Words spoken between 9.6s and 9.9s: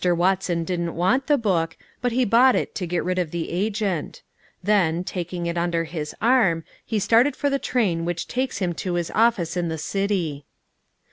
the